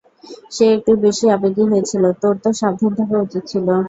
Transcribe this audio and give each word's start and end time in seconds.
সে 0.51 0.65
একটু 0.75 0.91
বেশি 1.03 1.25
আবেগী 1.35 1.63
হয়েছিল, 1.71 2.03
তোর 2.21 2.35
তো 2.43 2.49
সাবধান 2.59 2.91
থাকা 2.99 3.17
উচিত 3.25 3.43
ছিল। 3.51 3.67